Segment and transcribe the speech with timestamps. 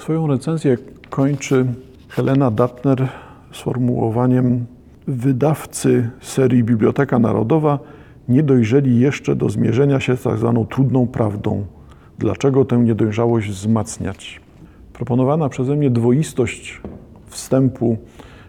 [0.00, 0.76] Swoją recenzję
[1.10, 1.66] kończy
[2.08, 3.08] Helena Datner
[3.52, 4.66] sformułowaniem
[5.06, 7.78] wydawcy serii Biblioteka Narodowa
[8.28, 11.66] nie dojrzeli jeszcze do zmierzenia się z tak zwaną trudną prawdą.
[12.18, 14.40] Dlaczego tę niedojrzałość wzmacniać?
[14.92, 16.80] Proponowana przeze mnie dwoistość
[17.26, 17.96] wstępu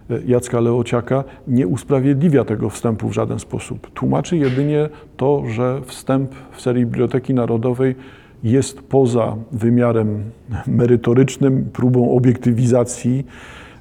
[0.09, 3.91] e, Jacka Leociaka nie usprawiedliwia tego wstępu w żaden sposób.
[3.93, 7.95] Tłumaczy jedynie to, że wstęp w serii Biblioteki Narodowej
[8.43, 10.23] jest poza wymiarem
[10.67, 13.25] merytorycznym, próbą obiektywizacji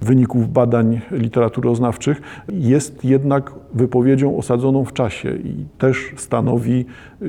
[0.01, 2.20] wyników badań literaturoznawczych,
[2.52, 6.84] jest jednak wypowiedzią osadzoną w czasie i też stanowi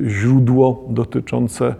[0.08, 1.75] źródło dotyczące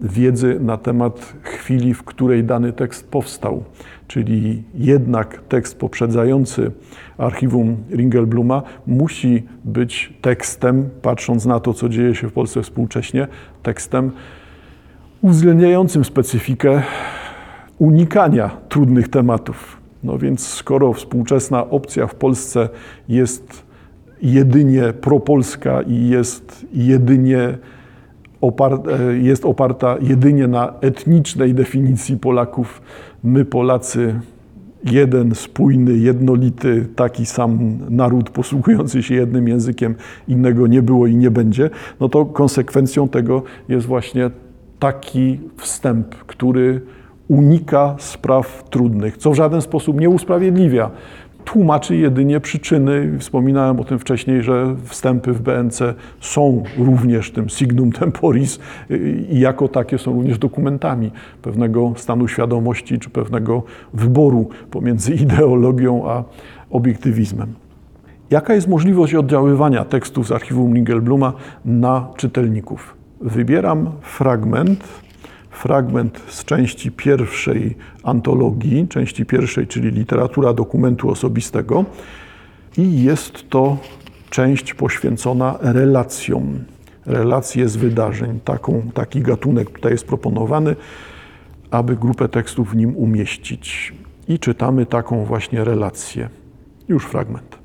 [0.00, 3.64] wiedzy na temat chwili, w której dany tekst powstał.
[4.08, 6.70] Czyli jednak tekst poprzedzający
[7.18, 13.28] archiwum Ringelbluma musi być tekstem, patrząc na to, co dzieje się w Polsce współcześnie,
[13.62, 14.12] tekstem
[15.22, 16.82] uwzględniającym specyfikę
[17.78, 19.76] unikania trudnych tematów.
[20.04, 22.68] No więc skoro współczesna opcja w Polsce
[23.08, 23.66] jest
[24.22, 27.58] jedynie propolska i jest jedynie
[28.40, 32.82] oparta, jest oparta jedynie na etnicznej definicji Polaków,
[33.24, 34.20] my Polacy
[34.84, 39.94] jeden spójny, jednolity, taki sam naród posługujący się jednym językiem,
[40.28, 44.30] innego nie było i nie będzie, no to konsekwencją tego jest właśnie
[44.78, 46.80] taki wstęp, który
[47.28, 50.90] unika spraw trudnych, co w żaden sposób nie usprawiedliwia.
[51.44, 53.18] Tłumaczy jedynie przyczyny.
[53.18, 55.82] Wspominałem o tym wcześniej, że wstępy w BNC
[56.20, 58.58] są również tym signum temporis
[59.30, 61.10] i jako takie są również dokumentami
[61.42, 63.62] pewnego stanu świadomości czy pewnego
[63.94, 66.24] wyboru pomiędzy ideologią a
[66.70, 67.54] obiektywizmem.
[68.30, 71.32] Jaka jest możliwość oddziaływania tekstów z archiwum Ringelbluma
[71.64, 72.95] na czytelników?
[73.20, 74.84] Wybieram fragment
[75.56, 81.84] fragment z części pierwszej antologii, części pierwszej, czyli literatura dokumentu osobistego,
[82.78, 83.78] i jest to
[84.30, 86.64] część poświęcona relacjom.
[87.06, 88.40] Relacje z wydarzeń.
[88.44, 90.76] Taką, taki gatunek tutaj jest proponowany,
[91.70, 93.94] aby grupę tekstów w nim umieścić.
[94.28, 96.28] I czytamy taką właśnie relację.
[96.88, 97.58] Już fragment.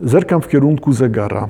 [0.00, 1.48] Zerkam w kierunku zegara.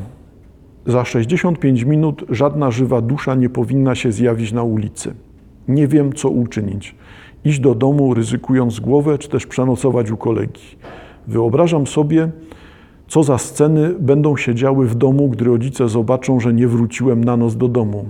[0.86, 5.14] Za 65 minut żadna żywa dusza nie powinna się zjawić na ulicy.
[5.68, 6.94] Nie wiem, co uczynić.
[7.44, 10.62] Iść do domu, ryzykując głowę, czy też przenocować u kolegi.
[11.26, 12.30] Wyobrażam sobie,
[13.08, 17.36] co za sceny będą się działy w domu, gdy rodzice zobaczą, że nie wróciłem na
[17.36, 18.04] noc do domu.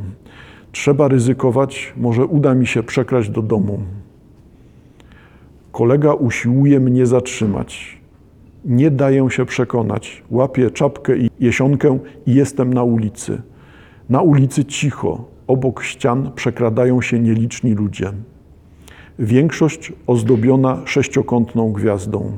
[0.72, 3.78] Trzeba ryzykować, może uda mi się przekraść do domu.
[5.72, 7.98] Kolega usiłuje mnie zatrzymać.
[8.64, 10.22] Nie daję się przekonać.
[10.30, 13.42] Łapię czapkę i jesionkę i jestem na ulicy.
[14.08, 18.12] Na ulicy cicho, Obok ścian przekradają się nieliczni ludzie.
[19.18, 22.32] Większość ozdobiona sześciokątną gwiazdą.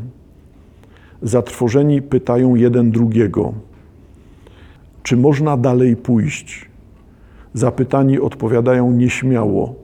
[1.22, 3.52] Zatrwożeni pytają jeden drugiego:
[5.02, 6.70] Czy można dalej pójść?
[7.54, 9.74] Zapytani odpowiadają nieśmiało: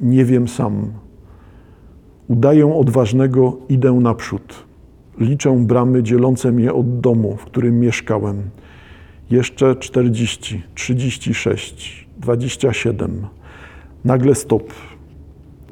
[0.00, 0.92] Nie wiem sam.
[2.28, 4.71] Udaję odważnego, idę naprzód.
[5.18, 8.42] Liczę bramy dzielące mnie od domu, w którym mieszkałem.
[9.30, 13.26] Jeszcze 40, 36, 27.
[14.04, 14.72] Nagle stop.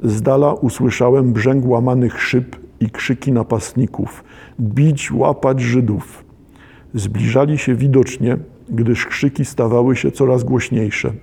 [0.03, 4.23] Z dala usłyszałem brzęk łamanych szyb i krzyki napastników.
[4.59, 6.23] Bić, łapać Żydów.
[6.93, 8.37] Zbliżali się widocznie,
[8.69, 11.13] gdyż krzyki stawały się coraz głośniejsze.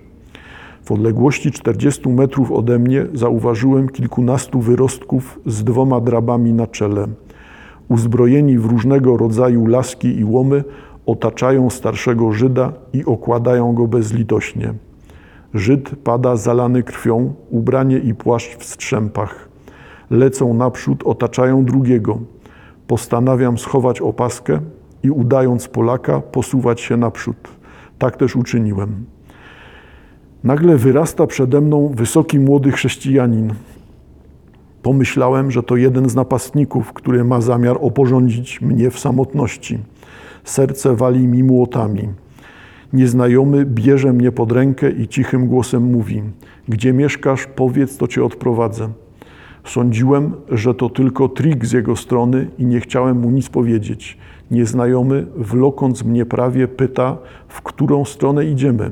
[0.85, 7.07] W odległości 40 metrów ode mnie zauważyłem kilkunastu wyrostków z dwoma drabami na czele.
[7.89, 10.63] Uzbrojeni w różnego rodzaju laski i łomy,
[11.05, 14.73] otaczają starszego Żyda i okładają go bezlitośnie.
[15.53, 19.49] Żyd pada zalany krwią, ubranie i płaszcz w strzępach.
[20.09, 22.19] Lecą naprzód, otaczają drugiego.
[22.87, 24.59] Postanawiam schować opaskę
[25.03, 27.37] i udając Polaka, posuwać się naprzód.
[27.99, 29.05] Tak też uczyniłem.
[30.43, 33.53] Nagle wyrasta przede mną wysoki młody chrześcijanin.
[34.83, 39.79] Pomyślałem, że to jeden z napastników, który ma zamiar oporządzić mnie w samotności.
[40.43, 42.09] Serce wali mi młotami.
[42.93, 46.21] Nieznajomy bierze mnie pod rękę i cichym głosem mówi:
[46.67, 48.89] Gdzie mieszkasz, powiedz, to cię odprowadzę.
[49.63, 54.17] Sądziłem, że to tylko trik z jego strony i nie chciałem mu nic powiedzieć.
[54.51, 57.17] Nieznajomy, wlokąc mnie prawie, pyta,
[57.47, 58.91] w którą stronę idziemy.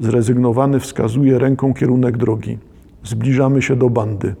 [0.00, 2.58] Zrezygnowany wskazuje ręką kierunek drogi.
[3.04, 4.34] Zbliżamy się do bandy.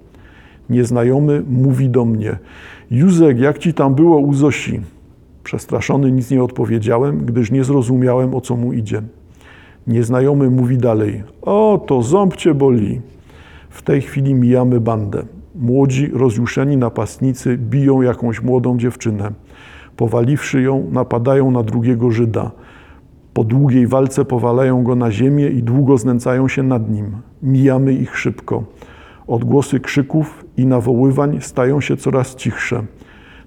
[0.70, 2.38] Nieznajomy mówi do mnie:
[2.90, 4.80] Józek, jak ci tam było u Zosi?
[5.44, 9.02] Przestraszony nic nie odpowiedziałem, gdyż nie zrozumiałem, o co mu idzie.
[9.86, 13.00] Nieznajomy mówi dalej: O, to ząb cię boli.
[13.70, 15.22] W tej chwili mijamy bandę.
[15.54, 19.32] Młodzi, rozjuszeni napastnicy biją jakąś młodą dziewczynę.
[19.96, 22.50] Powaliwszy ją, napadają na drugiego Żyda.
[23.34, 27.16] Po długiej walce powalają go na ziemię i długo znęcają się nad nim.
[27.42, 28.64] Mijamy ich szybko.
[29.26, 32.82] Odgłosy krzyków i nawoływań stają się coraz cichsze.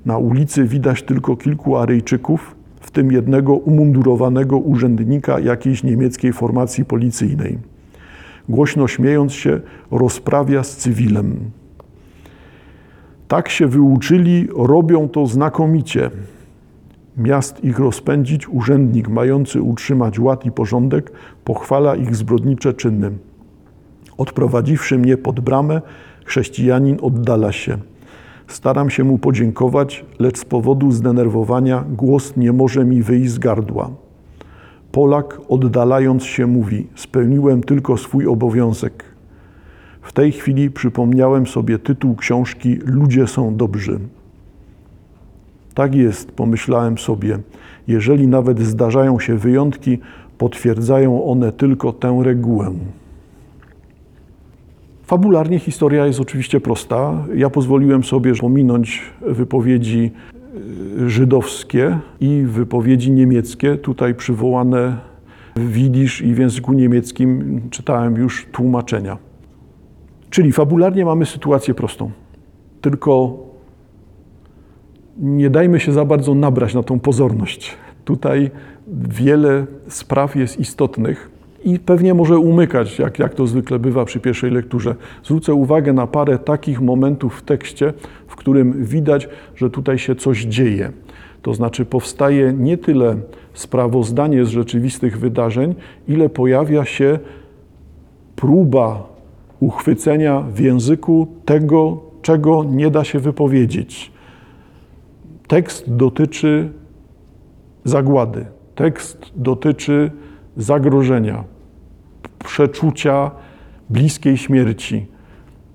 [0.05, 7.57] Na ulicy widać tylko kilku Aryjczyków, w tym jednego umundurowanego urzędnika jakiejś niemieckiej formacji policyjnej.
[8.49, 9.61] Głośno śmiejąc się,
[9.91, 11.51] rozprawia z cywilem.
[13.27, 16.09] Tak się wyuczyli, robią to znakomicie.
[17.17, 21.11] Miast ich rozpędzić, urzędnik mający utrzymać ład i porządek,
[21.43, 23.11] pochwala ich zbrodnicze czyny.
[24.17, 25.81] Odprowadziwszy mnie pod bramę,
[26.25, 27.77] chrześcijanin oddala się.
[28.47, 33.89] Staram się mu podziękować, lecz z powodu zdenerwowania głos nie może mi wyjść z gardła.
[34.91, 39.03] Polak, oddalając się, mówi: Spełniłem tylko swój obowiązek.
[40.01, 43.99] W tej chwili przypomniałem sobie tytuł książki Ludzie są dobrzy.
[45.73, 47.39] Tak jest, pomyślałem sobie.
[47.87, 49.99] Jeżeli nawet zdarzają się wyjątki,
[50.37, 52.73] potwierdzają one tylko tę regułę.
[55.05, 57.25] Fabularnie historia jest oczywiście prosta.
[57.35, 60.11] Ja pozwoliłem sobie pominąć wypowiedzi
[60.99, 64.97] y, żydowskie i wypowiedzi niemieckie, tutaj przywołane
[65.55, 69.17] w widzisz i w języku niemieckim czytałem już tłumaczenia.
[70.29, 72.11] Czyli fabularnie mamy sytuację prostą.
[72.81, 73.37] Tylko
[75.17, 77.77] nie dajmy się za bardzo nabrać na tą pozorność.
[78.05, 78.51] Tutaj
[79.07, 81.34] wiele spraw jest istotnych
[81.65, 84.95] i pewnie może umykać, jak, jak to zwykle bywa przy pierwszej lekturze.
[85.23, 87.93] Zwrócę uwagę na parę takich momentów w tekście,
[88.27, 90.91] w którym widać, że tutaj się coś dzieje.
[91.41, 93.17] To znaczy powstaje nie tyle
[93.53, 95.75] sprawozdanie z rzeczywistych wydarzeń,
[96.07, 97.19] ile pojawia się
[98.35, 99.09] próba
[99.59, 104.11] uchwycenia w języku tego, czego nie da się wypowiedzieć.
[105.47, 106.69] Tekst dotyczy
[107.83, 108.45] zagłady,
[108.75, 110.11] tekst dotyczy
[110.57, 111.43] zagrożenia,
[112.45, 113.31] przeczucia
[113.89, 115.05] bliskiej śmierci.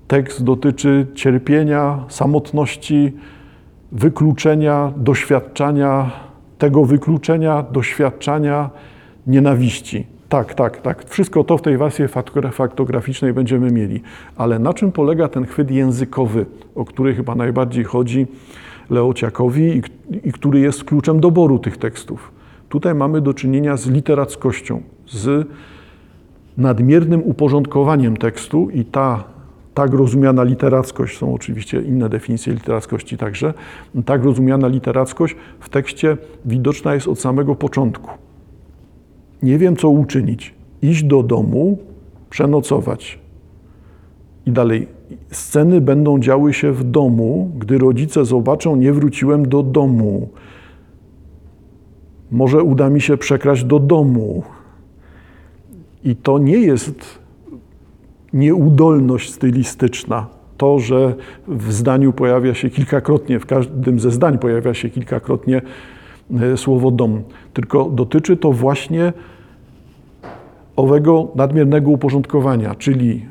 [0.09, 3.13] Tekst dotyczy cierpienia, samotności,
[3.93, 6.11] wykluczenia, doświadczania,
[6.59, 8.71] tego wykluczenia, doświadczania
[9.27, 10.07] nienawiści.
[10.29, 11.05] Tak, tak, tak.
[11.09, 12.05] Wszystko to w tej wersji
[12.53, 14.03] faktograficznej będziemy mieli.
[14.37, 18.27] Ale na czym polega ten chwyt językowy, o który chyba najbardziej chodzi
[18.91, 19.83] Leociakowi i,
[20.29, 22.33] i który jest kluczem doboru tych tekstów?
[22.69, 25.49] Tutaj mamy do czynienia z literackością, z
[26.59, 29.25] nadmiernym uporządkowaniem tekstu i ta
[29.75, 33.55] tak rozumiana literackość, są oczywiście inne definicje literackości także,
[34.05, 38.11] tak rozumiana literackość w tekście widoczna jest od samego początku.
[39.43, 40.55] Nie wiem, co uczynić.
[40.83, 41.79] Iść do domu,
[42.31, 43.19] przenocować.
[44.47, 44.89] I dalej.
[45.31, 50.29] Sceny będą działy się w domu, gdy rodzice zobaczą, nie wróciłem do domu.
[52.31, 54.43] Może uda mi się przekraść do domu.
[56.05, 57.19] I to nie jest
[58.33, 60.27] nieudolność stylistyczna.
[60.57, 61.15] To, że
[61.49, 65.63] w zdaniu pojawia się kilkakrotnie, w każdym ze zdań pojawia się kilkakrotnie
[66.41, 69.13] e, słowo dom, tylko dotyczy to właśnie
[70.77, 73.27] owego nadmiernego uporządkowania, czyli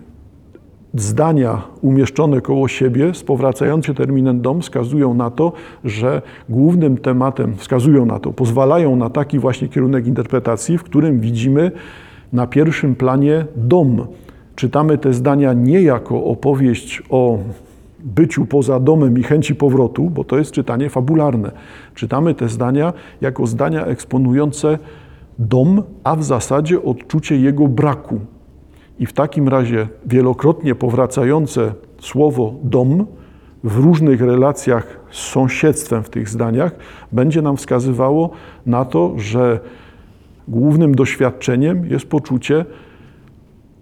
[0.94, 8.06] zdania umieszczone koło siebie z powracającym terminem dom wskazują na to, że głównym tematem, wskazują
[8.06, 11.72] na to, pozwalają na taki właśnie kierunek interpretacji, w którym widzimy
[12.34, 14.08] na pierwszym planie dom.
[14.56, 17.40] Czytamy te zdania nie jako opowieść o
[18.00, 21.52] byciu poza domem i chęci powrotu, bo to jest czytanie fabularne.
[21.96, 24.80] Czytamy te zdania jako zdania eksponujące
[25.40, 28.20] dom, a w zasadzie odczucie jego braku.
[29.00, 33.06] I w takim razie wielokrotnie powracające słowo dom
[33.64, 36.76] w różnych relacjach z sąsiedztwem w tych zdaniach
[37.12, 38.30] będzie nam wskazywało
[38.66, 39.60] na to, że
[40.50, 42.66] głównym doświadczeniem jest poczucie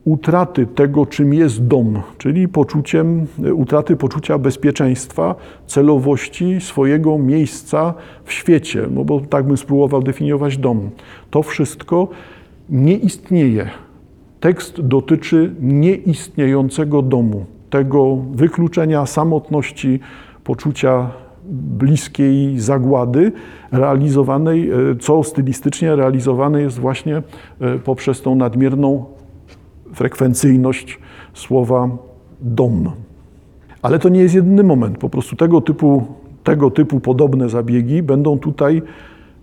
[0.05, 7.93] utraty tego, czym jest dom, czyli poczuciem, utraty poczucia bezpieczeństwa, celowości swojego miejsca
[8.23, 10.89] w świecie, no bo tak bym spróbował definiować dom.
[11.31, 12.07] To wszystko
[12.69, 13.69] nie istnieje.
[14.39, 19.99] Tekst dotyczy nieistniejącego domu, tego wykluczenia, samotności,
[20.43, 21.09] poczucia
[21.49, 23.31] bliskiej zagłady,
[23.71, 27.21] realizowanej, e, co stylistycznie realizowane jest właśnie
[27.61, 29.05] e, poprzez tą nadmierną
[29.93, 30.99] frekwencyjność
[31.33, 31.89] słowa
[32.41, 32.91] dom.
[33.81, 34.97] Ale to nie jest jedyny moment.
[34.97, 36.05] Po prostu tego typu,
[36.43, 38.81] tego typu podobne zabiegi będą tutaj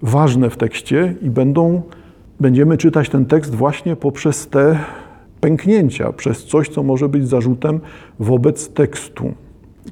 [0.02, 1.82] ważne w tekście i będą,
[2.40, 4.78] będziemy czytać ten tekst właśnie poprzez te
[5.40, 7.80] pęknięcia, przez coś, co może być zarzutem
[8.18, 9.32] wobec tekstu.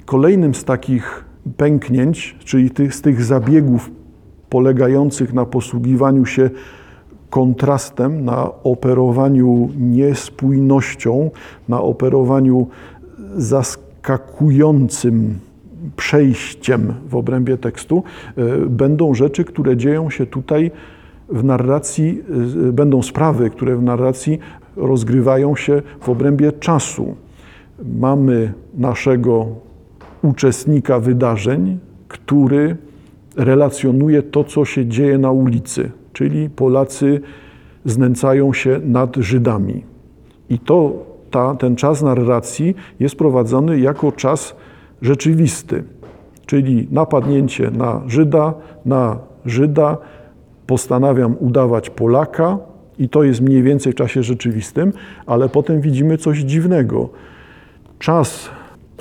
[0.05, 1.25] Kolejnym z takich
[1.57, 3.91] pęknięć, czyli tych, z tych zabiegów
[4.49, 6.49] polegających na posługiwaniu się
[7.29, 11.31] kontrastem, na operowaniu niespójnością,
[11.69, 12.67] na operowaniu
[13.35, 15.39] zaskakującym
[15.95, 18.03] przejściem w obrębie tekstu,
[18.37, 20.71] e, będą rzeczy, które dzieją się tutaj
[21.29, 22.21] w narracji,
[22.69, 24.39] e, będą sprawy, które w narracji
[24.75, 27.15] rozgrywają się w obrębie czasu.
[27.99, 29.47] Mamy naszego
[30.23, 32.77] uczestnika wydarzeń, który
[33.35, 37.21] relacjonuje to, co się dzieje na ulicy, czyli Polacy
[37.85, 39.83] znęcają się nad Żydami.
[40.49, 44.55] I to, ta, ten czas narracji jest prowadzony jako czas
[45.01, 45.83] rzeczywisty,
[46.45, 48.53] czyli napadnięcie na Żyda,
[48.85, 49.97] na Żyda,
[50.67, 52.57] postanawiam udawać Polaka,
[52.99, 54.93] i to jest mniej więcej w czasie rzeczywistym,
[55.25, 57.09] ale potem widzimy coś dziwnego.
[57.99, 58.49] Czas,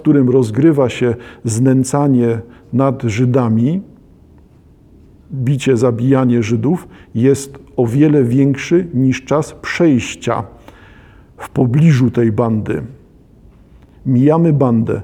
[0.03, 2.39] którym rozgrywa się znęcanie
[2.73, 3.81] nad Żydami,
[5.33, 10.45] bicie, zabijanie Żydów, jest o wiele większy niż czas przejścia
[11.37, 12.83] w pobliżu tej bandy.
[14.07, 15.03] Mijamy bandę.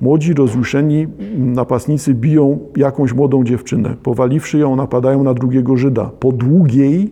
[0.00, 1.06] Młodzi, rozjuszeni
[1.38, 3.94] napastnicy biją jakąś młodą dziewczynę.
[4.02, 6.10] Powaliwszy ją, napadają na drugiego Żyda.
[6.20, 7.10] Po długiej,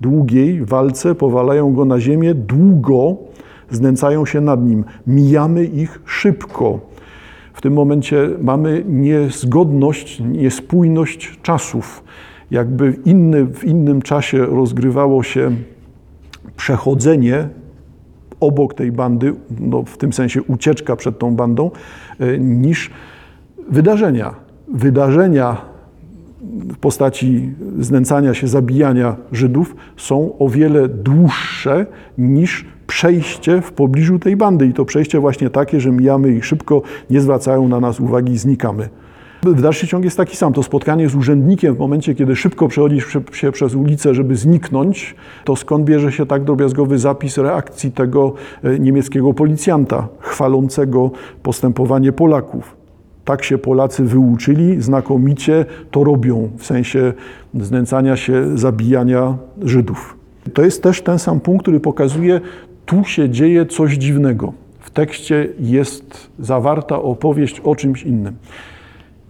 [0.00, 3.16] długiej walce powalają go na ziemię, długo
[3.70, 4.84] znęcają się nad nim.
[5.06, 6.80] Mijamy ich szybko.
[7.52, 12.04] W tym momencie mamy niezgodność, niespójność czasów.
[12.50, 15.50] Jakby inny, w innym czasie rozgrywało się
[16.56, 17.48] przechodzenie
[18.40, 21.70] obok tej bandy, no w tym sensie ucieczka przed tą bandą,
[22.20, 22.90] e, niż
[23.70, 24.34] wydarzenia.
[24.74, 25.56] Wydarzenia
[26.74, 31.86] w postaci znęcania się, zabijania Żydów są o wiele dłuższe
[32.18, 34.66] niż przejście w pobliżu tej bandy.
[34.66, 38.38] I to przejście właśnie takie, że mijamy ich szybko, nie zwracają na nas uwagi i
[38.38, 38.88] znikamy.
[39.42, 40.52] W dalszy ciąg jest taki sam.
[40.52, 45.14] To spotkanie z urzędnikiem w momencie, kiedy szybko przechodzisz się przez ulicę, żeby zniknąć,
[45.44, 51.10] to skąd bierze się tak drobiazgowy zapis reakcji tego e, niemieckiego policjanta, chwalącego
[51.42, 52.76] postępowanie Polaków.
[53.24, 57.12] Tak się Polacy wyuczyli, znakomicie to robią, w sensie
[57.54, 60.18] znęcania się, zabijania Żydów.
[60.54, 62.40] To jest też ten sam punkt, który pokazuje,
[62.88, 64.52] tu się dzieje coś dziwnego.
[64.80, 68.36] W tekście jest zawarta opowieść o czymś innym.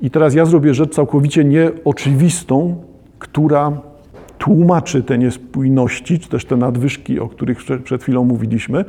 [0.00, 2.82] I teraz ja zrobię rzecz całkowicie nieoczywistą,
[3.18, 3.72] która
[4.38, 8.84] tłumaczy te niespójności, czy też te nadwyżki, o których przed chwilą mówiliśmy,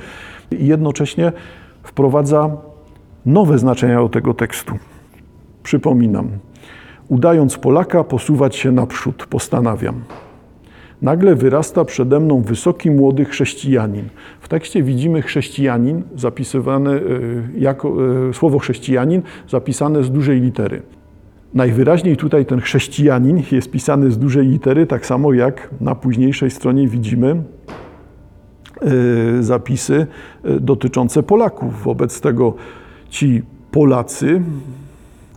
[0.51, 1.31] i jednocześnie
[1.83, 2.57] wprowadza
[3.25, 4.73] nowe znaczenia do tego tekstu.
[5.63, 6.29] Przypominam,
[7.07, 10.01] udając Polaka, posuwać się naprzód, postanawiam.
[11.01, 14.05] Nagle wyrasta przede mną wysoki młody chrześcijanin.
[14.41, 16.03] W tekście widzimy chrześcijanin
[16.93, 17.01] e,
[17.57, 17.95] jako
[18.29, 20.81] e, słowo chrześcijanin zapisane z dużej litery.
[21.53, 26.87] Najwyraźniej tutaj ten chrześcijanin jest pisany z dużej litery, tak samo jak na późniejszej stronie
[26.87, 27.43] widzimy
[28.81, 30.07] e, zapisy
[30.59, 31.83] dotyczące Polaków.
[31.83, 32.53] Wobec tego
[33.09, 33.41] ci
[33.71, 34.41] Polacy,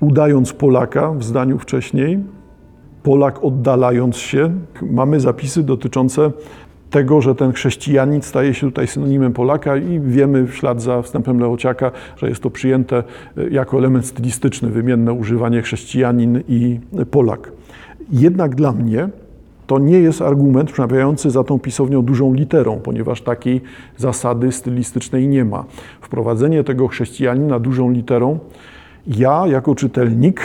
[0.01, 2.19] udając Polaka w zdaniu wcześniej,
[3.03, 4.51] Polak oddalając się,
[4.83, 6.31] mamy zapisy dotyczące
[6.91, 11.41] tego, że ten chrześcijanin staje się tutaj synonimem Polaka i wiemy w ślad za wstępem
[11.41, 13.03] Leociaka, że jest to przyjęte
[13.37, 16.81] e, jako element stylistyczny, wymienne używanie chrześcijanin i
[17.11, 17.53] Polak.
[18.11, 19.09] Jednak dla mnie
[19.67, 23.61] to nie jest argument przemawiający za tą pisownią dużą literą, ponieważ takiej
[23.97, 25.65] zasady stylistycznej nie ma.
[26.01, 28.39] Wprowadzenie tego chrześcijanina dużą literą
[29.07, 30.41] ja jako czytelnik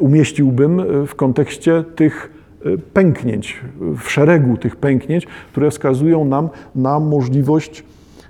[0.00, 3.60] umieściłbym w kontekście tych Y, pęknięć,
[3.98, 7.84] w szeregu tych pęknięć, które wskazują nam na możliwość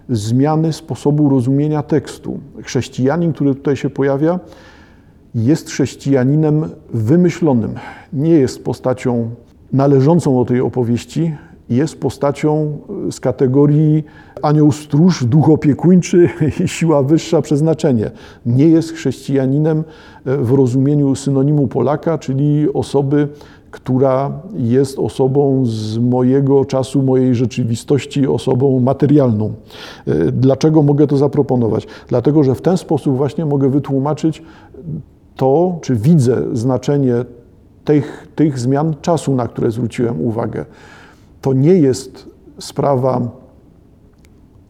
[0.08, 2.40] zmiany sposobu rozumienia tekstu.
[2.62, 4.40] Chrześcijanin, który tutaj się pojawia,
[5.34, 7.74] jest chrześcijaninem wymyślonym.
[8.12, 9.30] Nie jest postacią
[9.72, 11.34] należącą do tej opowieści,
[11.70, 12.78] jest postacią
[13.10, 14.04] z kategorii
[14.42, 16.28] anioł stróż, duch opiekuńczy
[16.64, 18.10] i siła wyższa przeznaczenie.
[18.46, 19.84] Nie jest chrześcijaninem
[20.24, 23.28] w rozumieniu synonimu Polaka, czyli osoby,
[23.70, 29.52] która jest osobą z mojego czasu, mojej rzeczywistości, osobą materialną.
[30.06, 31.86] E, dlaczego mogę to zaproponować?
[32.08, 34.42] Dlatego, że w ten sposób właśnie mogę wytłumaczyć
[35.36, 37.14] to, czy widzę znaczenie
[37.84, 40.64] tych, tych zmian czasu, na które zwróciłem uwagę.
[41.40, 42.28] To nie jest
[42.58, 43.28] sprawa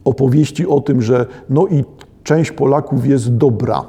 [0.06, 1.84] opowieści o tym, że no i
[2.22, 3.82] część Polaków jest dobra.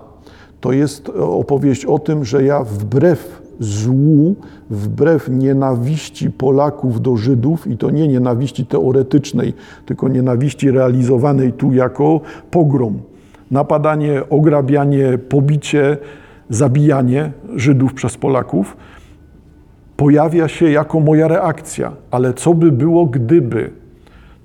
[0.61, 4.35] To jest opowieść o tym, że ja wbrew złu,
[4.69, 9.53] wbrew nienawiści Polaków do Żydów, i to nie nienawiści teoretycznej,
[9.85, 12.21] tylko nienawiści realizowanej tu jako
[12.51, 12.99] pogrom.
[13.51, 15.97] napadanie, ograbianie, pobicie,
[16.49, 18.77] zabijanie Żydów przez Polaków
[19.97, 21.91] pojawia się jako moja reakcja.
[22.11, 23.71] Ale co by było, gdyby?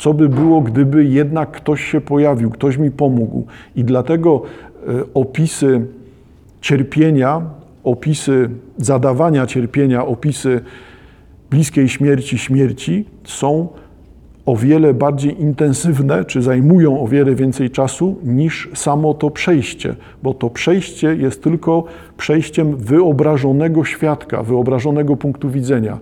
[0.03, 3.47] Co by było, gdyby jednak ktoś się pojawił, ktoś mi pomógł?
[3.77, 4.43] I dlatego
[4.89, 5.87] e, opisy
[6.61, 7.43] cierpienia,
[7.85, 10.61] opisy zadawania cierpienia, opisy
[11.51, 13.69] bliskiej śmierci, śmierci są
[14.47, 20.35] o wiele bardziej intensywne, czy zajmują o wiele więcej czasu niż samo to przejście, bo
[20.35, 21.85] to przejście jest tylko
[22.17, 25.99] przejściem wyobrażonego świadka, wyobrażonego punktu widzenia.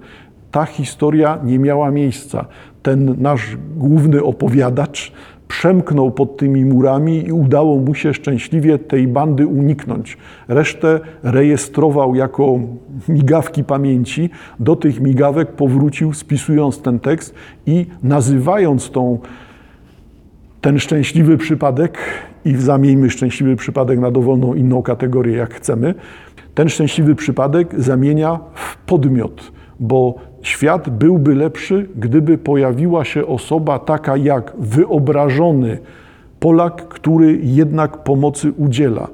[0.50, 2.44] Ta historia nie miała miejsca.
[2.82, 5.12] Ten nasz główny opowiadacz
[5.48, 10.18] przemknął pod tymi murami i udało mu się szczęśliwie tej bandy uniknąć.
[10.48, 12.58] Resztę rejestrował jako
[13.08, 14.30] migawki pamięci.
[14.60, 17.34] Do tych migawek powrócił, spisując ten tekst
[17.66, 19.18] i nazywając tą,
[20.60, 21.98] ten szczęśliwy przypadek,
[22.44, 25.94] i zamieńmy szczęśliwy przypadek na dowolną inną kategorię, jak chcemy,
[26.54, 34.16] ten szczęśliwy przypadek zamienia w podmiot, bo Świat byłby lepszy, gdyby pojawiła się osoba taka
[34.16, 35.78] jak wyobrażony
[36.40, 39.08] Polak, który jednak pomocy udziela.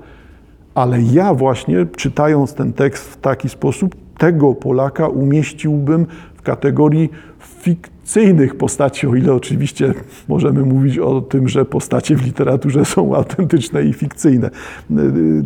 [0.74, 8.54] Ale ja właśnie, czytając ten tekst w taki sposób, tego Polaka umieściłbym w kategorii fikcyjnych
[8.54, 9.94] postaci, o ile oczywiście
[10.28, 14.50] możemy mówić o tym, że postacie w literaturze są autentyczne i fikcyjne.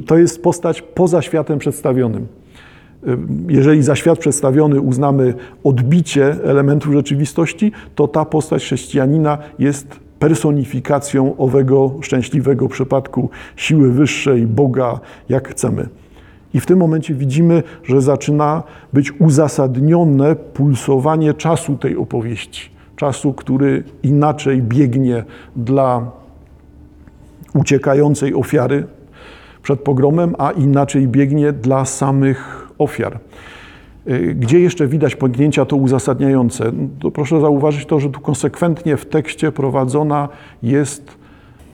[0.07, 2.27] To jest postać poza światem przedstawionym
[3.49, 11.95] jeżeli za świat przedstawiony uznamy odbicie elementów rzeczywistości, to ta postać chrześcijanina jest personifikacją owego
[12.01, 15.89] szczęśliwego przypadku siły wyższej, Boga, jak chcemy.
[16.55, 22.71] I w tym momencie widzimy, że zaczyna być uzasadnione pulsowanie czasu tej opowieści.
[22.97, 25.25] Czasu, który inaczej biegnie
[25.57, 26.11] dla
[27.55, 28.87] uciekającej ofiary
[29.63, 33.19] przed pogromem, a inaczej biegnie dla samych ofiar.
[34.09, 36.73] Y, gdzie jeszcze widać pognięcia to uzasadniające?
[37.01, 40.29] To proszę zauważyć to, że tu konsekwentnie w tekście prowadzona
[40.63, 41.19] jest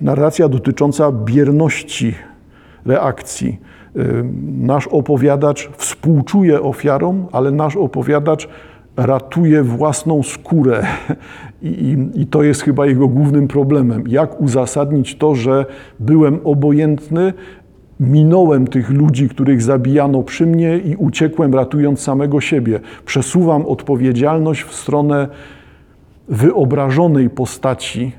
[0.01, 2.15] narracja dotycząca bierności
[2.87, 3.59] reakcji.
[3.97, 4.25] Y,
[4.59, 8.49] nasz opowiadacz współczuje ofiarom, ale nasz opowiadacz
[8.97, 10.87] ratuje własną skórę.
[11.63, 14.05] I, I, I, to jest chyba jego głównym problemem.
[14.09, 15.67] Jak uzasadnić to, że
[16.01, 17.33] byłem obojętny,
[18.01, 22.81] Minąłem tych ludzi, których zabijano przy mnie i uciekłem, ratując samego siebie.
[23.07, 25.29] Przesuwam odpowiedzialność w stronę
[26.29, 28.13] wyobrażonej postaci.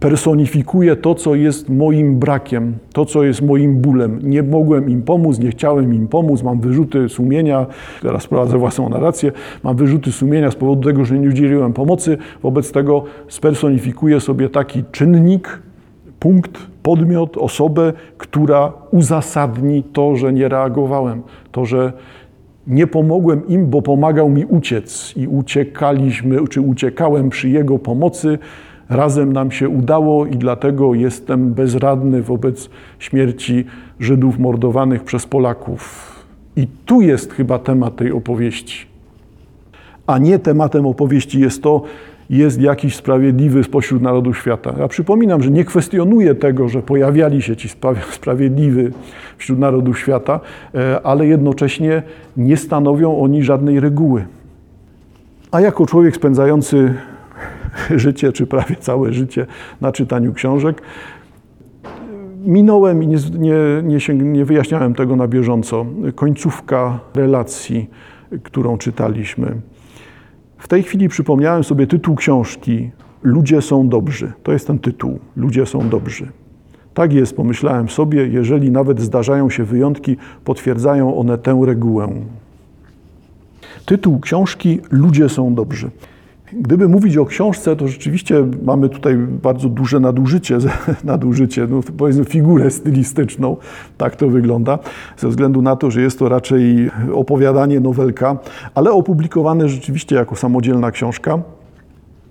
[0.00, 4.18] Personifikuję to, co jest moim brakiem, to, co jest moim bólem.
[4.22, 7.66] Nie mogłem im pomóc, nie chciałem im pomóc, mam wyrzuty sumienia,
[8.02, 12.18] teraz prowadzę własną narrację, mam wyrzuty sumienia z powodu tego, że nie udzieliłem pomocy.
[12.42, 15.62] Wobec tego spersonifikuję sobie taki czynnik,
[16.24, 21.92] punkt, podmiot, osobę, która uzasadni to, że nie reagowałem, to, że
[22.66, 28.38] nie pomogłem im, bo pomagał mi uciec i uciekaliśmy, czy uciekałem przy jego pomocy.
[28.88, 33.64] Razem nam się udało i dlatego jestem bezradny wobec śmierci
[34.00, 36.12] Żydów mordowanych przez Polaków.
[36.56, 38.86] I tu jest chyba temat tej opowieści.
[40.06, 41.82] A nie tematem opowieści jest to,
[42.30, 44.74] jest jakiś sprawiedliwy spośród narodów świata.
[44.78, 47.68] Ja przypominam, że nie kwestionuję tego, że pojawiali się ci
[48.18, 48.88] sprawiedliwi
[49.38, 50.40] wśród narodów świata,
[50.74, 52.02] e, ale jednocześnie
[52.36, 54.24] nie stanowią oni żadnej reguły.
[55.50, 56.94] A jako człowiek spędzający
[57.96, 59.46] życie, czy prawie całe życie
[59.80, 60.82] na czytaniu książek,
[62.44, 65.86] minąłem i nie, nie, nie, nie wyjaśniałem tego na bieżąco.
[66.14, 67.90] Końcówka relacji,
[68.42, 69.54] którą czytaliśmy
[70.64, 72.90] w tej chwili przypomniałem sobie tytuł książki
[73.22, 74.32] Ludzie są dobrzy.
[74.42, 75.18] To jest ten tytuł.
[75.36, 76.28] Ludzie są dobrzy.
[76.94, 82.12] Tak jest, pomyślałem sobie, jeżeli nawet zdarzają się wyjątki, potwierdzają one tę regułę.
[83.86, 85.90] Tytuł książki Ludzie są dobrzy.
[86.60, 90.58] Gdyby mówić o książce, to rzeczywiście mamy tutaj bardzo duże nadużycie,
[91.04, 93.56] nadużycie no powiedzmy figurę stylistyczną,
[93.98, 94.78] tak to wygląda,
[95.16, 98.36] ze względu na to, że jest to raczej opowiadanie, nowelka,
[98.74, 101.38] ale opublikowane rzeczywiście jako samodzielna książka.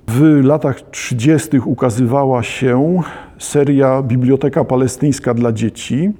[0.08, 1.60] W latach 30.
[1.66, 3.02] ukazywała się
[3.38, 6.12] seria Biblioteka Palestyńska dla dzieci.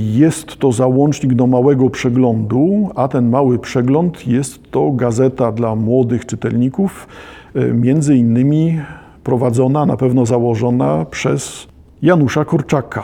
[0.00, 6.26] Jest to załącznik do małego przeglądu, a ten mały przegląd jest to gazeta dla młodych
[6.26, 7.08] czytelników,
[7.54, 8.80] e, między innymi
[9.24, 11.66] prowadzona, na pewno założona przez
[12.02, 13.02] Janusza Korczaka.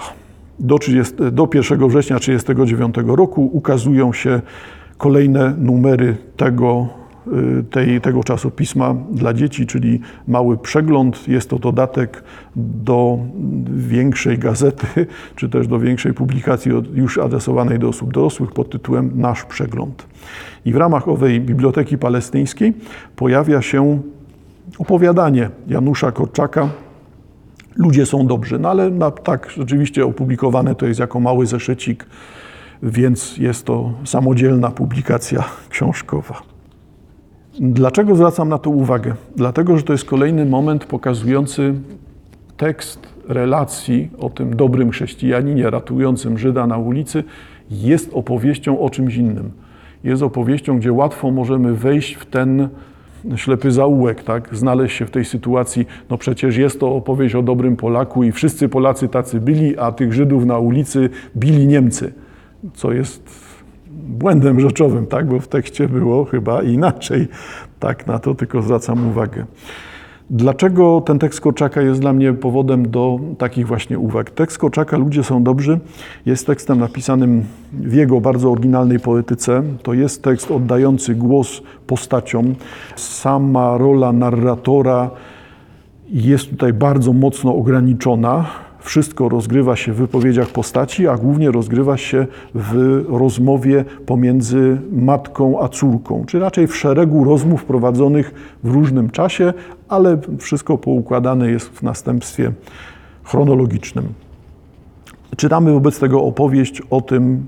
[0.59, 4.41] Do, 30, do 1 września 1939 roku ukazują się
[4.99, 6.89] kolejne numery tego
[7.71, 11.29] tej, tego czasopisma dla dzieci, czyli mały przegląd.
[11.29, 12.25] Jest to dodatek
[12.57, 13.19] do
[13.77, 14.87] większej gazety,
[15.37, 20.07] czy też do większej publikacji już adresowanej do osób dorosłych pod tytułem Nasz Przegląd.
[20.65, 22.75] I w ramach owej Biblioteki Palestyńskiej
[23.17, 24.01] pojawia się
[24.79, 26.69] opowiadanie Janusza Korczaka,
[27.77, 32.07] Ludzie są dobrzy, no ale na, tak rzeczywiście opublikowane to jest jako mały zeszycik,
[32.83, 36.56] więc jest to samodzielna publikacja książkowa.
[37.61, 39.15] Dlaczego zwracam na to uwagę?
[39.37, 41.75] Dlatego, że to jest kolejny moment pokazujący
[42.57, 47.25] tekst relacji o tym dobrym chrześcijaninie ratującym Żyda na ulicy,
[47.71, 49.51] jest opowieścią o czymś innym.
[50.05, 52.69] Jest opowieścią, gdzie łatwo możemy wejść w ten
[53.37, 54.57] ślepy zaułek, tak?
[54.57, 58.69] znaleźć się w tej sytuacji, no przecież jest to opowieść o dobrym Polaku i wszyscy
[58.69, 62.13] Polacy tacy byli, a tych Żydów na ulicy bili Niemcy,
[62.75, 63.46] co jest
[63.97, 65.27] błędem rzeczowym, tak?
[65.27, 67.29] bo w tekście było chyba inaczej.
[67.81, 69.45] Tak na to tylko zwracam uwagę.
[70.31, 74.31] Dlaczego ten tekst Korczaka jest dla mnie powodem do takich właśnie uwag?
[74.31, 75.81] Tekst Korczaka Ludzie są dobrzy
[76.27, 79.63] jest tekstem napisanym w jego bardzo oryginalnej poetyce.
[79.83, 82.55] To jest tekst oddający głos postaciom.
[82.97, 85.11] Sama rola narratora
[86.09, 88.45] jest tutaj bardzo mocno ograniczona
[88.87, 95.69] wszystko rozgrywa się w wypowiedziach postaci, a głównie rozgrywa się w rozmowie pomiędzy matką a
[95.69, 99.53] córką, czy raczej w szeregu rozmów prowadzonych w różnym czasie,
[99.89, 102.53] ale wszystko poukładane jest w następstwie
[103.25, 104.05] chronologicznym.
[105.37, 107.47] Czytamy wobec tego opowieść o tym,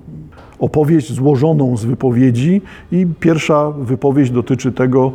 [0.59, 5.13] opowieść złożoną z wypowiedzi, i pierwsza wypowiedź dotyczy tego,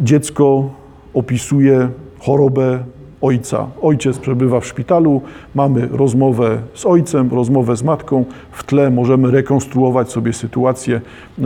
[0.00, 0.70] dziecko
[1.14, 2.78] opisuje chorobę
[3.20, 3.66] ojca.
[3.82, 5.22] Ojciec przebywa w szpitalu,
[5.54, 8.24] mamy rozmowę z ojcem, rozmowę z matką.
[8.52, 11.00] W tle możemy rekonstruować sobie sytuację.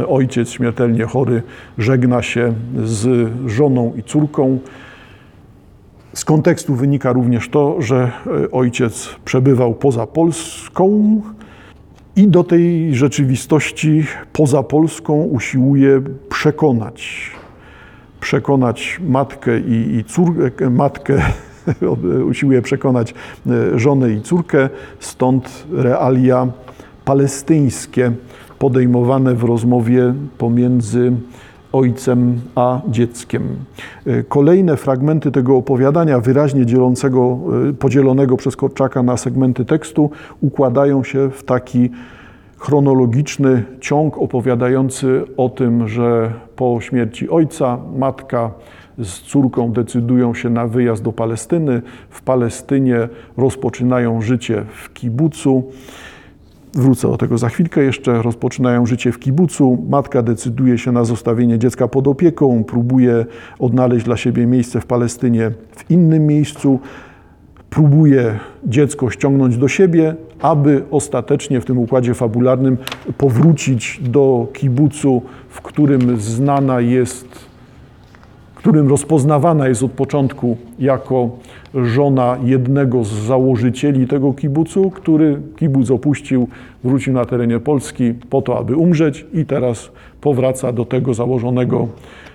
[0.09, 1.43] Ojciec śmiertelnie chory
[1.79, 2.53] żegna się
[2.85, 4.59] z żoną i córką.
[6.15, 8.11] Z kontekstu wynika również to, że
[8.53, 11.21] ojciec przebywał poza Polską
[12.17, 17.31] i do tej rzeczywistości poza Polską usiłuje przekonać
[18.25, 21.23] przekonać matkę i, i córkę, matkę
[22.31, 23.15] usiłuje przekonać
[23.47, 24.69] e, żonę i córkę,
[25.01, 26.47] stąd realia
[27.05, 28.13] palestyńskie
[28.59, 31.13] podejmowane w rozmowie pomiędzy
[31.73, 33.43] ojcem a dzieckiem.
[34.07, 41.05] E, kolejne fragmenty tego opowiadania, wyraźnie dzielącego, e, podzielonego przez Korczaka na segmenty tekstu, układają
[41.05, 41.91] się w taki
[42.65, 48.51] chronologiczny ciąg opowiadający o tym, że po śmierci ojca matka
[48.99, 51.83] z córką decydują się na wyjazd do Palestyny.
[52.11, 55.65] W Palestynie rozpoczynają życie w kibucu.
[56.75, 58.23] Wrócę do tego za chwilkę jeszcze.
[58.23, 59.79] Rozpoczynają życie w kibucu.
[59.89, 63.27] Matka decyduje się na zostawienie dziecka pod opieką, próbuje
[63.59, 66.81] odnaleźć dla siebie miejsce w Palestynie w innym miejscu.
[67.75, 72.77] Próbuje dziecko ściągnąć do siebie, aby ostatecznie w tym układzie fabularnym
[73.19, 77.55] powrócić do kibucu, w którym znana jest
[78.65, 81.31] którym rozpoznawana jest od początku jako
[81.75, 86.49] żona jednego z założycieli tego kibucu, który kibuc opuścił,
[86.85, 91.89] wrócił na terenie Polski po to, aby umrzeć i teraz powraca do tego założonego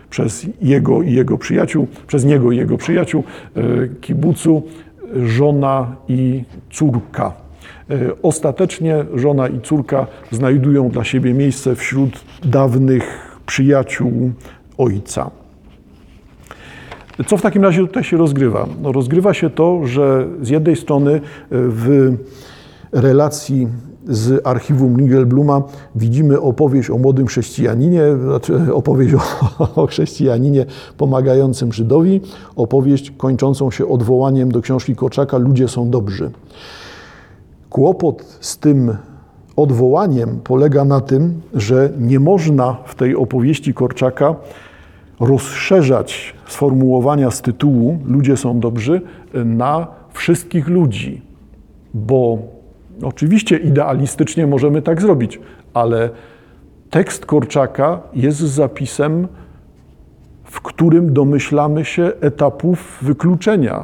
[0.09, 3.23] przez jego i jego przyjaciół, przez niego i jego przyjaciół
[3.55, 3.61] e,
[4.01, 4.63] kibucu
[5.25, 7.33] żona i córka.
[7.89, 14.31] E, ostatecznie żona i córka znajdują dla siebie miejsce wśród dawnych przyjaciół
[14.77, 15.31] ojca.
[17.27, 18.67] Co w takim razie tutaj się rozgrywa?
[18.81, 22.15] No, rozgrywa się to, że z jednej strony w
[22.91, 23.67] relacji
[24.09, 25.61] z archiwum Bluma
[25.95, 29.21] widzimy opowieść o młodym chrześcijaninie, znaczy opowieść o,
[29.83, 30.65] o chrześcijaninie
[30.97, 32.21] pomagającym Żydowi,
[32.55, 36.31] opowieść kończącą się odwołaniem do książki Korczaka Ludzie są dobrzy.
[37.69, 38.97] Kłopot z tym
[39.55, 44.35] odwołaniem polega na tym, że nie można w tej opowieści Korczaka
[45.19, 49.01] rozszerzać sformułowania z tytułu Ludzie są dobrzy
[49.45, 51.21] na wszystkich ludzi,
[51.93, 52.37] bo
[53.03, 55.39] oczywiście idealistycznie możemy tak zrobić,
[55.73, 56.09] ale
[56.89, 59.27] tekst Korczaka jest zapisem,
[60.43, 63.83] w którym domyślamy się etapów wykluczenia.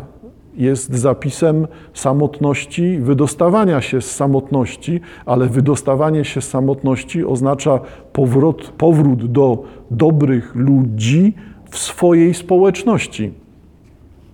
[0.55, 7.79] Jest zapisem samotności, wydostawania się z samotności, ale wydostawanie się z samotności oznacza
[8.13, 11.33] powrót, powrót do dobrych ludzi
[11.69, 13.33] w swojej społeczności.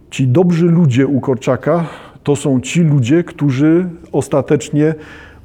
[0.10, 1.86] Ci dobrzy ludzie u Korczaka
[2.24, 4.96] to są ci ludzie, którzy ostatecznie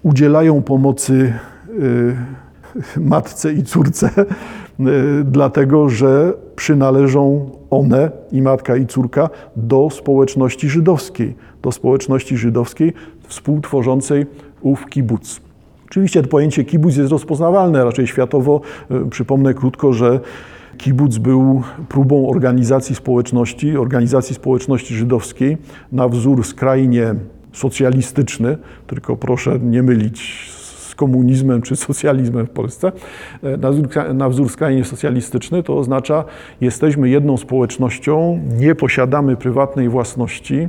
[0.03, 1.33] udzielają pomocy
[1.81, 2.17] y,
[3.01, 4.11] matce i córce
[5.25, 12.93] dlatego że przynależą one, i matka, i córka, do społeczności żydowskiej, do społeczności żydowskiej
[13.29, 14.27] współtworzącej
[14.61, 15.41] ów kibuc.
[15.87, 18.61] Oczywiście to pojęcie kibuc jest rozpoznawalne raczej światowo.
[19.11, 20.21] Przypomnę krótko, że
[20.79, 25.59] kibuc był próbą organizacji społeczności, organizacji społeczności żydowskiej
[25.93, 27.15] na wzór skrajnie
[27.53, 32.93] socjalistyczny, tylko proszę nie mylić z komunizmem czy socjalizmem w Polsce,
[33.59, 36.25] na wzór, na wzór skrajnie socjalistyczny, to oznacza,
[36.61, 40.69] jesteśmy jedną społecznością, nie posiadamy prywatnej własności,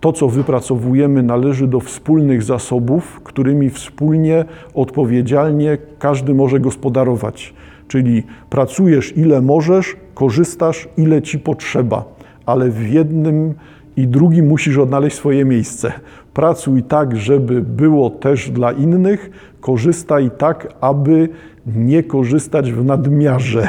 [0.00, 7.54] to, co wypracowujemy, należy do wspólnych zasobów, którymi wspólnie, odpowiedzialnie każdy może gospodarować.
[7.88, 12.04] Czyli pracujesz ile możesz, korzystasz ile ci potrzeba,
[12.46, 13.54] ale w jednym
[13.96, 15.92] i drugim musisz odnaleźć swoje miejsce.
[16.34, 21.28] Pracuj tak, żeby było też dla innych, korzystaj tak, aby
[21.66, 23.68] nie korzystać w nadmiarze.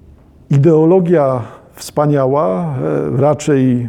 [0.50, 1.42] Ideologia
[1.74, 2.74] wspaniała,
[3.14, 3.88] e, raczej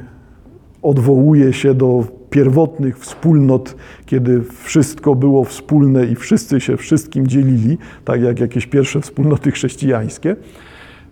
[0.81, 8.21] odwołuje się do pierwotnych wspólnot, kiedy wszystko było wspólne i wszyscy się wszystkim dzielili, tak
[8.21, 10.35] jak jakieś pierwsze wspólnoty chrześcijańskie.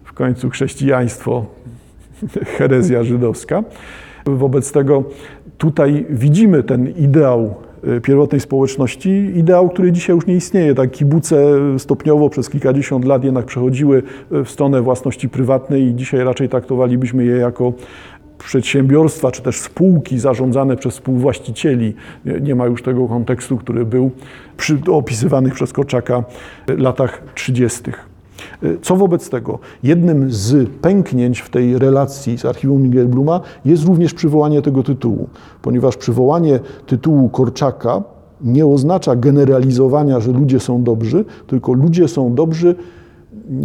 [0.04, 1.46] W końcu chrześcijaństwo,
[2.58, 3.64] herezja żydowska.
[4.26, 5.04] Wobec tego
[5.58, 10.76] tutaj widzimy ten ideał e, pierwotnej społeczności, ideał, który dzisiaj już nie istnieje.
[10.76, 11.38] Tak kibuce
[11.78, 17.36] stopniowo przez kilkadziesiąt lat jednak przechodziły w stronę własności prywatnej i dzisiaj raczej traktowalibyśmy je
[17.36, 17.74] jako
[18.38, 21.93] przedsiębiorstwa czy też spółki zarządzane przez współwłaścicieli.
[22.41, 24.12] Nie ma już tego kontekstu, który był
[24.58, 24.80] przy
[25.54, 26.23] przez Korczaka
[26.67, 27.84] latach 30.
[28.82, 29.60] Co wobec tego?
[29.84, 35.30] Jednym z pęknięć w tej relacji z archiwum Nigelbluma jest również przywołanie tego tytułu,
[35.62, 38.04] ponieważ przywołanie tytułu Korczaka
[38.41, 42.76] nie oznacza generalizowania, że ludzie są dobrzy, tylko ludzie są dobrzy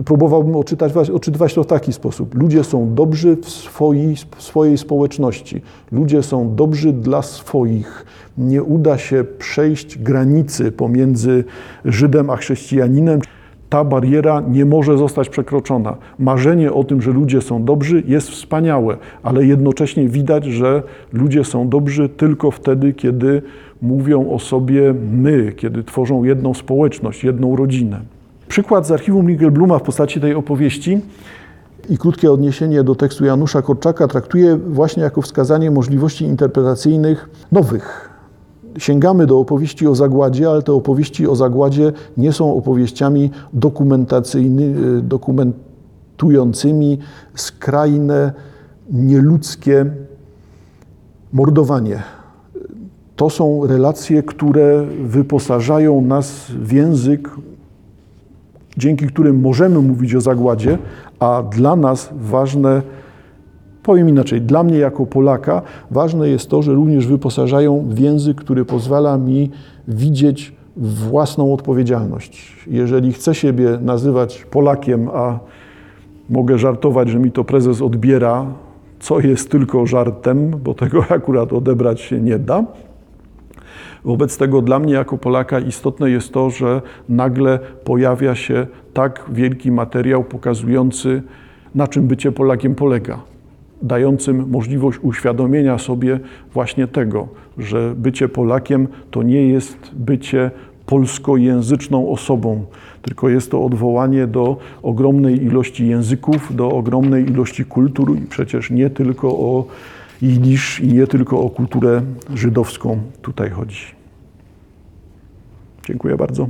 [0.05, 2.35] próbowałbym odczytać, odczytywać to w taki sposób.
[2.35, 5.61] Ludzie są dobrzy w swojej, w swojej społeczności.
[5.93, 8.07] Ludzie są dobrzy dla swoich.
[8.39, 11.45] Nie uda się przejść granicy pomiędzy
[11.85, 13.21] Żydem a chrześcijaninem.
[13.69, 15.97] Ta bariera nie może zostać przekroczona.
[16.19, 21.69] Marzenie o tym, że ludzie są dobrzy, jest wspaniałe, ale jednocześnie widać, że ludzie są
[21.69, 23.43] dobrzy tylko wtedy, kiedy
[23.83, 28.01] mówią o sobie my, kiedy tworzą jedną społeczność, jedną rodzinę.
[28.53, 31.01] Przykład z archiwum Bluma w postaci tej opowieści
[31.91, 38.11] i krótkie odniesienie do tekstu Janusza Korczaka traktuje właśnie jako wskazanie możliwości interpretacyjnych nowych.
[38.79, 46.99] Sięgamy do opowieści o zagładzie, ale te opowieści o zagładzie nie są opowieściami dokumentacyjnymi, dokumentującymi
[47.35, 48.33] skrajne,
[48.91, 49.87] nieludzkie
[51.33, 52.03] mordowanie.
[53.17, 57.31] To są relacje, które wyposażają nas w język
[58.77, 60.79] dzięki którym możemy mówić o zagładzie,
[61.21, 62.83] a dla nas ważne,
[63.83, 68.65] powiem inaczej, dla mnie jako Polaka ważne jest to, że również wyposażają w język, który
[68.65, 69.51] pozwala mi
[69.89, 72.67] widzieć własną odpowiedzialność.
[72.67, 75.39] Jeżeli chcę siebie nazywać Polakiem, a
[76.31, 78.47] mogę żartować, że mi to prezes odbiera,
[79.01, 82.65] co jest tylko żartem, bo tego akurat odebrać się nie da,
[84.05, 89.71] Wobec tego dla mnie jako Polaka istotne jest to, że nagle pojawia się tak wielki
[89.71, 91.23] materiał pokazujący,
[91.75, 93.21] na czym bycie Polakiem polega,
[93.83, 96.21] dającym możliwość uświadomienia sobie
[96.55, 100.51] właśnie tego, że bycie Polakiem to nie jest bycie
[100.87, 102.65] polskojęzyczną osobą,
[103.03, 108.91] tylko jest to odwołanie do ogromnej ilości języków, do ogromnej ilości kultur i przecież nie
[108.91, 109.65] tylko o
[110.23, 112.03] jidysz i nie tylko o kulturę
[112.35, 113.85] żydowską tutaj chodzi.
[115.87, 116.49] Dziękuję bardzo.